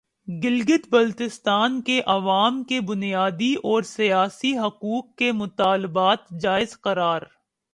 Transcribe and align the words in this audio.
گلگت 0.27 0.87
بلتستان 0.89 1.81
کے 1.81 1.99
عوام 2.05 2.63
کے 2.63 2.79
بنیادی 2.81 3.53
اور 3.63 3.83
سیاسی 3.83 4.57
حقوق 4.57 5.15
کے 5.15 5.31
مطالبات 5.31 6.29
جائز 6.41 6.79
قرار 6.81 7.21